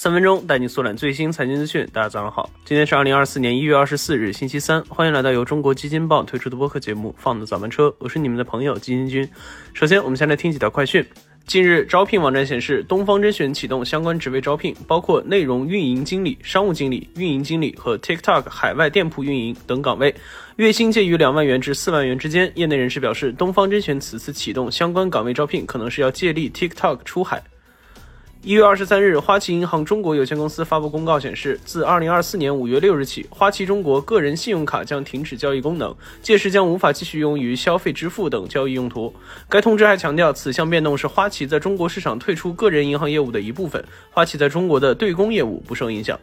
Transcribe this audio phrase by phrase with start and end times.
[0.00, 1.86] 三分钟带你速览最新财经资讯。
[1.92, 4.82] 大家早上好，今天是二零二四年一月二十四日，星期三。
[4.88, 9.28] 欢迎来到由中国基金报推出的播客节目《放的早班车》，我是你们的朋友基金君。
[9.74, 11.04] 首先，我们先来听几条快讯。
[11.46, 20.14] 近日，招聘网站显示，东方甄选启动相关职位招聘，包括内容运营经理、商务经理、运营经理和 TikTok 海外店铺运营等岗位，
[20.56, 22.50] 月薪介于两万元至四万元之间。
[22.54, 27.42] 业内人士表示，东方甄选此次启动相关岗位招聘，可能是要借力 TikTok 出海。
[28.42, 39.14] 一月二十三日，花旗银行中国有限公司发布公告显示，自二零二四年五月六日起，花旗中国个人信用卡将停止交易功能，届时将无法继续用于消费支付等交易用途。
[39.46, 46.18] 该通知还强调，此项变动是花旗在中国市场退出个人银行业务的一部分，花旗在中国的对公业务不受影响。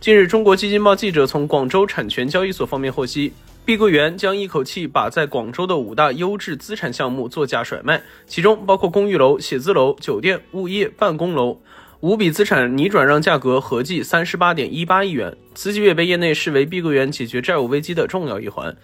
[0.00, 3.34] 近日，中国基金报记者从广州产权交易所方面获悉。
[3.64, 11.60] 碧桂园将一口气把在广州的五大优质资产项目作价甩卖，其中包括公寓楼、写字楼、酒店、物业、办公楼，
[12.00, 15.36] 五笔资产拟转让价格合计三十八点一八亿元。
[15.54, 18.76] 此举也被业内视为碧桂园解决债务危机的重要一环。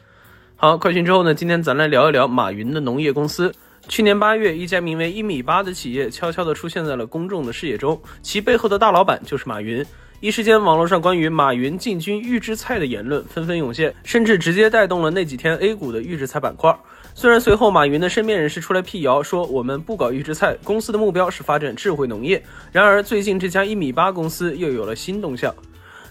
[0.54, 1.34] 好，快讯之后呢？
[1.34, 3.52] 今天咱来聊一聊马云的农业公司。
[3.88, 9.84] 去年八月，一家名为一米八的企业悄悄地出现在了公众的视野中，其背后的大老板就是马云。
[10.20, 16.76] 一时间，网络上关于马云进军预制菜的言论纷纷涌现，甚至直接带动了那几天 A 股的预制菜板块。
[17.14, 22.42] 虽然随后马云的身边人士出来辟谣，说我们不搞预制菜，公司的目标是发展智慧农业。
[22.72, 25.54] 然而，最近这家一米八公司又有了新动向。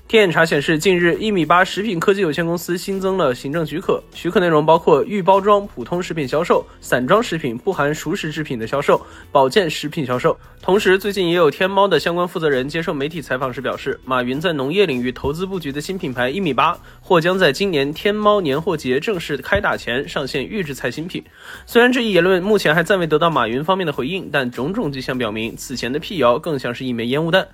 [0.08, 10.40] 天眼查显示，近日一米八食品科技有限公司新增了行政许可，许可内容包括预包装普通食品销售、散装食品不含熟食制品的销售、保健食品销售。
[10.62, 21.22] 同时，最近也有天猫的相关负责人接受媒体采访时表示，马云在农业领域投资布局的新品牌一米八，或将在今年天猫年货节正式开打前上线预制菜新品。
[21.66, 27.50] 虽然这一言论目前还暂未得到马云方面的回应，但种种迹象表明，此前的辟谣更像是一枚烟雾弹。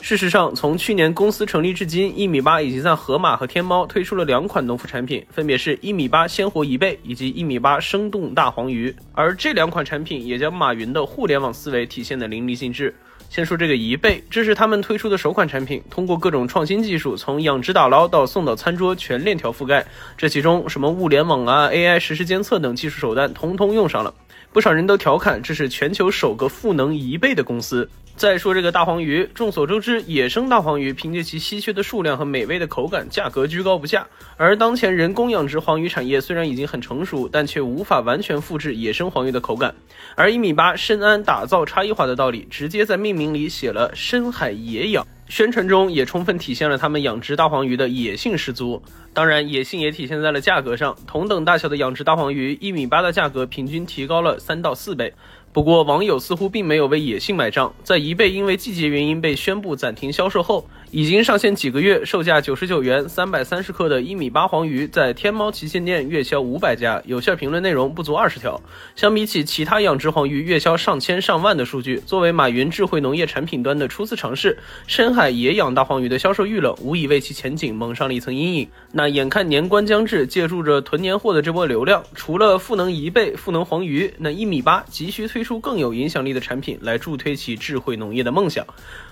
[0.00, 8.94] 事实上，从去年公司成立至今，一米八已经在盒马和天猫推出了两款农副产品，分别是一米八鲜活贻贝以及一米八生动大黄鱼。
[9.14, 12.94] 而这两款产品也将马云的互联网思维体现得淋漓尽致。
[13.30, 19.84] 先说这个贻贝，这是他们推出的首款产品，通过各种创新技术，从养殖打捞到送到餐桌，全链条覆盖。
[20.18, 24.14] 这其中什么物联网啊、AI 实时监测等技术手段，通通用上了。
[24.54, 27.90] 不少人都调侃，这是全球首个赋能贻贝的公司。
[28.14, 34.06] 再说这个大黄鱼，众所周知，野生大黄鱼凭借其稀缺的数量和美味的口感，价格居高不下。
[34.36, 39.74] 而当前人工养殖黄鱼产业虽然已经很成熟，但却无法完全复制野生黄鱼的口感。
[40.14, 45.04] 而一米八深谙打造差异化的道理，直接在命名里写了“深海野养”。
[45.26, 48.82] 宣传中也充分体现了他们养殖大黄鱼的野性十足，
[49.14, 50.96] 当然野性也体现在了价格上。
[51.06, 55.14] 同等大小的养殖大黄鱼，一米八的价格平均提高了三到四倍。
[55.52, 60.68] 不过网友似乎并没有为野性买账，在一倍因为季节原因被宣布暂停销售后。
[60.94, 68.62] 已经上线几个月，售价九十九元，三百三十克的一米八黄鱼，在天猫旗舰店月销五百家，有效评论内容不足二十条。
[68.94, 74.56] 相比起其他养殖黄鱼月销上千上万的数据，作为马云智慧农业产品端的初次尝试，
[74.86, 78.68] 深海野养大黄鱼的销售遇冷，无疑为其前景蒙上了一层阴影。
[78.92, 88.64] 那眼看年关将至，借助着囤年货的这波流量，除了赋能贻贝、赋能黄鱼，那一米八急需推出更有影响力的产品来助推其智慧农业的梦想。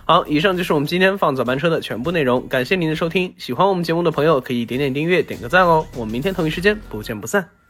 [0.04, 3.34] 好，以上就是我们今天放早班车的全部内容，感谢您的收听。
[3.38, 5.84] 喜欢我们节目的朋友可以点点订阅，点个赞哦。
[5.96, 7.61] 我们明天同一时间不见不散。